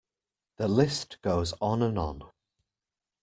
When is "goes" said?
1.21-1.53